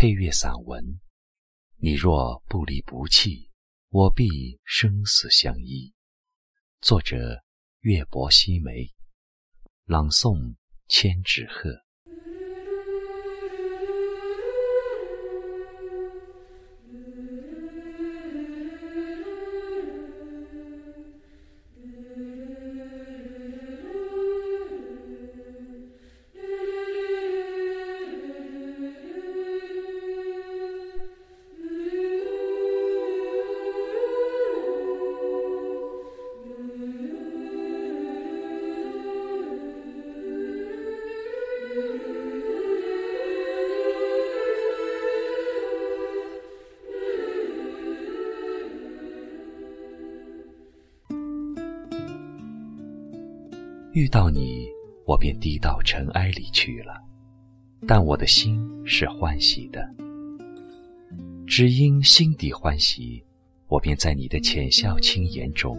[0.00, 0.98] 配乐散文。
[1.76, 3.50] 你若不离不弃，
[3.90, 5.92] 我必生死相依。
[6.80, 7.44] 作者：
[7.80, 8.94] 月薄西梅。
[9.84, 10.56] 朗诵：
[10.88, 11.84] 千纸鹤。
[53.92, 54.68] 遇到你，
[55.04, 56.94] 我便低到尘埃里去了，
[57.88, 59.84] 但我的心是欢喜的。
[61.44, 63.20] 只因心底欢喜，
[63.66, 65.76] 我便在你的浅笑轻言中，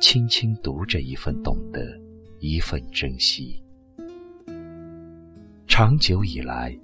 [0.00, 2.00] 轻轻读着一份懂得，
[2.38, 3.60] 一份珍惜。
[5.66, 6.78] 长久以来，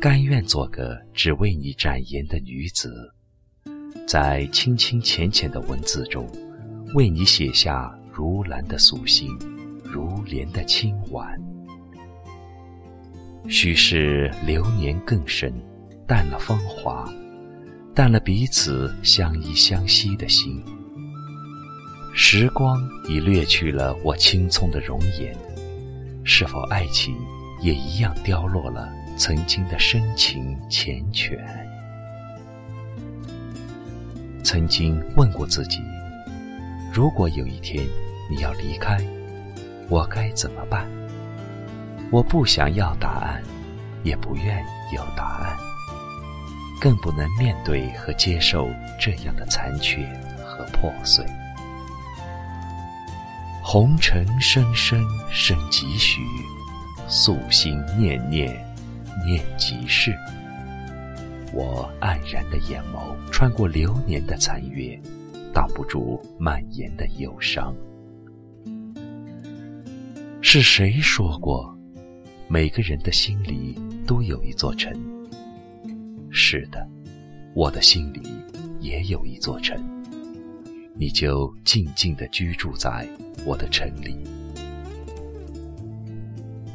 [0.00, 3.12] 甘愿做个只为你展颜的女子，
[4.06, 6.30] 在清清浅浅的文字中，
[6.94, 9.28] 为你写下如兰的素心。
[9.92, 11.38] 如莲的清婉，
[13.46, 15.52] 许是流年更深，
[16.06, 17.06] 淡了芳华，
[17.94, 20.64] 淡了彼此相依相惜的心。
[22.14, 25.36] 时光已掠去了我青葱的容颜，
[26.24, 27.14] 是否爱情
[27.60, 31.38] 也一样凋落了曾经的深情缱绻？
[34.42, 35.80] 曾经问过自己，
[36.90, 37.86] 如果有一天
[38.30, 38.98] 你要离开。
[39.92, 40.88] 我该怎么办？
[42.10, 43.42] 我不想要答案，
[44.02, 45.54] 也不愿有答案，
[46.80, 50.08] 更不能面对和接受这样的残缺
[50.46, 51.22] 和破碎。
[53.62, 54.98] 红尘深深
[55.30, 56.22] 深几许，
[57.06, 58.48] 素心念念
[59.26, 60.16] 念几世。
[61.52, 64.98] 我黯然的眼眸穿过流年的残月，
[65.52, 67.74] 挡不住蔓延的忧伤。
[70.54, 71.74] 是谁说过，
[72.46, 73.74] 每个人的心里
[74.06, 74.92] 都有一座城？
[76.30, 76.86] 是的，
[77.54, 78.20] 我的心里
[78.78, 79.82] 也有一座城。
[80.94, 83.08] 你就静静地居住在
[83.46, 84.14] 我的城里。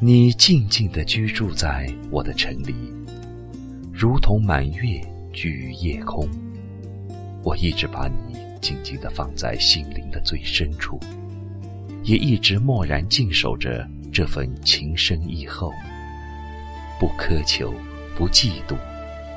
[0.00, 2.74] 你静静地居住在我的城里，
[3.92, 5.00] 如同满月
[5.32, 6.28] 居于夜空。
[7.44, 10.98] 我一直把你静静地放在心灵的最深处。
[12.08, 15.70] 也一直默然静守着这份情深意厚，
[16.98, 17.70] 不苛求，
[18.16, 18.74] 不嫉妒，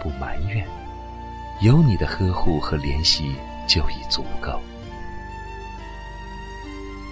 [0.02, 0.66] 不埋怨，
[1.62, 3.36] 有你的呵护和怜惜
[3.68, 4.58] 就已足够。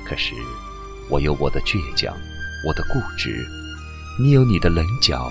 [0.06, 0.34] 可是，
[1.09, 2.16] 我有我的倔强，
[2.66, 3.46] 我的固执，
[4.18, 5.30] 你有你的棱角，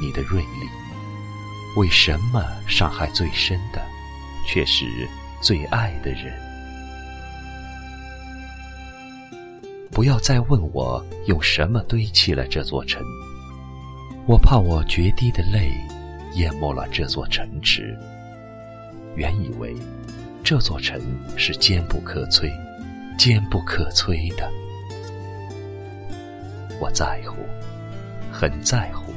[0.00, 0.68] 你的锐利。
[1.76, 3.86] 为什么伤害最深的，
[4.48, 4.86] 却是
[5.42, 6.45] 最爱的人？
[9.96, 13.02] 不要再问我用什么堆砌了这座城，
[14.26, 15.72] 我怕我决堤的泪
[16.34, 17.98] 淹没了这座城池。
[19.14, 19.74] 原以为
[20.44, 21.00] 这座城
[21.34, 22.52] 是坚不可摧、
[23.16, 24.46] 坚不可摧的，
[26.78, 27.38] 我在乎，
[28.30, 29.14] 很在乎，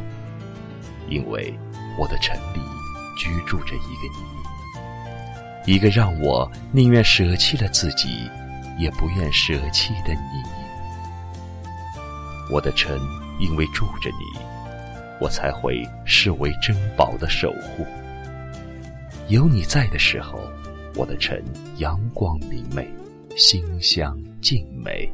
[1.10, 1.54] 因为
[2.00, 2.62] 我的城里
[3.18, 4.08] 居住着一个
[5.68, 8.08] 你，一个让我宁愿舍弃了自己，
[8.78, 10.59] 也不愿舍弃的你。
[12.52, 13.00] 我的城，
[13.40, 14.40] 因为住着你，
[15.22, 17.86] 我才会视为珍宝的守护。
[19.28, 20.42] 有你在的时候，
[20.96, 21.40] 我的城
[21.78, 22.90] 阳光明媚，
[23.38, 25.08] 馨香静美；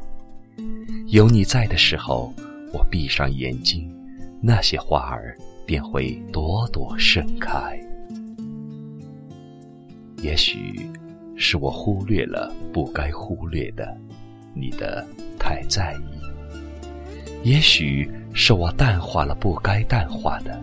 [1.08, 2.32] 有你在的时候，
[2.72, 3.94] 我闭上眼睛，
[4.40, 5.36] 那些花儿
[5.66, 7.78] 便会朵朵盛开。
[10.22, 10.90] 也许
[11.36, 13.94] 是我忽略了不该忽略的，
[14.54, 15.06] 你的
[15.38, 16.15] 太在意。
[17.46, 20.60] 也许是我淡化了不该淡化的，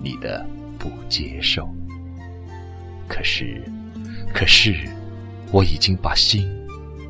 [0.00, 0.46] 你的
[0.78, 1.68] 不接受。
[3.08, 3.60] 可是，
[4.32, 4.88] 可是，
[5.50, 6.48] 我已经把心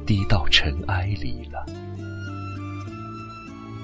[0.07, 1.67] 低到尘埃里了。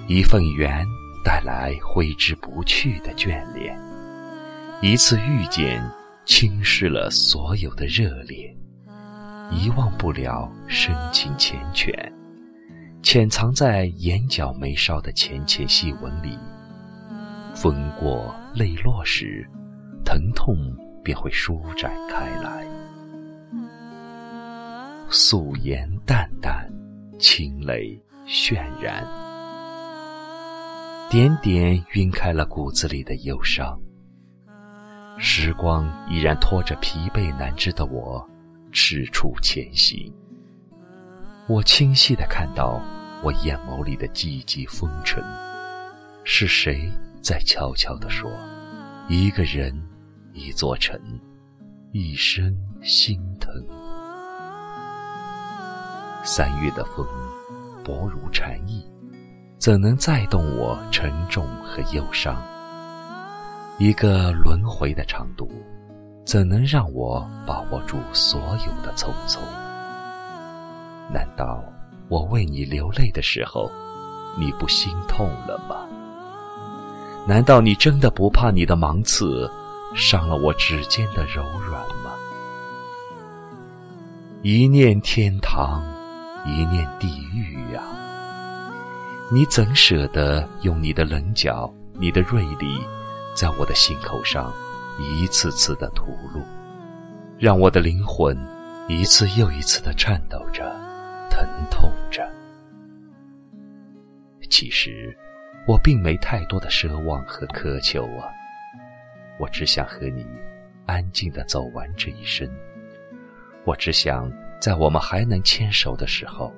[0.06, 0.82] 一份缘
[1.22, 3.78] 带来挥之不去的眷恋，
[4.80, 5.84] 一次遇见
[6.24, 8.56] 侵蚀了所有的热烈，
[9.52, 12.17] 遗忘不了深情缱绻。
[13.10, 16.38] 潜藏在眼角眉梢的浅浅细纹里，
[17.54, 19.48] 风过泪落时，
[20.04, 20.54] 疼痛
[21.02, 22.66] 便会舒展开来。
[25.08, 26.70] 素颜淡淡，
[27.18, 29.02] 清泪渲然，
[31.08, 33.80] 点点晕开了骨子里的忧伤。
[35.16, 38.22] 时光依然拖着疲惫难支的我，
[38.70, 40.12] 赤处前行。
[41.48, 42.78] 我清晰的看到
[43.22, 45.22] 我眼眸里的寂寂风尘，
[46.24, 46.88] 是谁
[47.20, 48.30] 在悄悄地说
[49.08, 49.74] ：“一个人，
[50.32, 50.96] 一座城，
[51.92, 53.52] 一生心疼。”
[56.22, 57.04] 三月的风，
[57.84, 58.86] 薄如蝉翼，
[59.58, 62.40] 怎能载动我沉重和忧伤？
[63.78, 65.50] 一个轮回的长度，
[66.24, 69.40] 怎能让我把握住所有的匆匆？
[71.12, 71.64] 难道
[72.08, 73.70] 我为你流泪的时候，
[74.38, 75.86] 你不心痛了吗？
[77.26, 79.50] 难道你真的不怕你的芒刺
[79.94, 82.12] 伤了我指尖的柔软吗？
[84.42, 85.82] 一念天堂，
[86.46, 87.82] 一念地狱呀！
[89.30, 92.80] 你怎舍得用你的棱角、你的锐利，
[93.34, 94.50] 在我的心口上
[94.98, 96.40] 一次次的涂露，
[97.38, 98.34] 让我的灵魂
[98.88, 100.87] 一次又一次的颤抖着？
[104.50, 105.16] 其实，
[105.66, 108.28] 我并没太多的奢望和苛求啊。
[109.38, 110.26] 我只想和你
[110.86, 112.48] 安静的走完这一生。
[113.64, 116.52] 我只想在我们还能牵手的时候，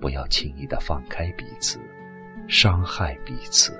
[0.00, 1.78] 不要轻易的放开彼此，
[2.48, 3.78] 伤害彼此。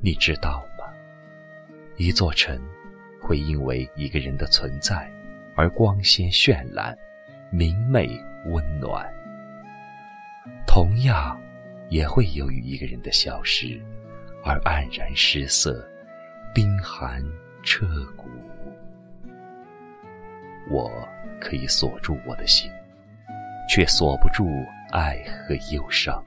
[0.00, 0.84] 你知道吗？
[1.96, 2.58] 一座城
[3.20, 5.12] 会因为一个人的存在
[5.54, 6.96] 而光鲜绚烂。
[7.54, 8.08] 明媚
[8.46, 9.06] 温暖，
[10.66, 11.38] 同样
[11.90, 13.78] 也会由于一个人的消失
[14.42, 15.86] 而黯然失色、
[16.54, 17.22] 冰寒
[17.62, 18.24] 彻骨。
[20.70, 20.90] 我
[21.38, 22.70] 可以锁住我的心，
[23.68, 24.48] 却锁不住
[24.90, 26.24] 爱和忧伤。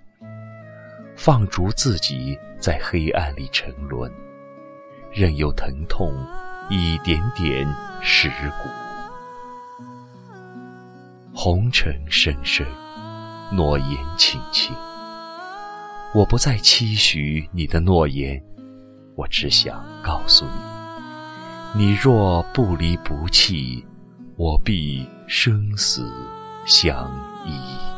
[1.15, 4.11] 放逐自己在黑暗里沉沦，
[5.11, 6.13] 任由疼痛
[6.69, 7.67] 一点点
[8.03, 8.29] 蚀
[8.61, 8.69] 骨。
[11.37, 12.65] 红尘深深，
[13.51, 13.87] 诺言
[14.17, 14.73] 轻轻。
[16.13, 18.41] 我不再期许你的诺言，
[19.17, 20.45] 我只想告诉
[21.75, 23.85] 你：你若不离不弃，
[24.37, 26.09] 我必生死
[26.65, 27.05] 相
[27.45, 27.94] 依。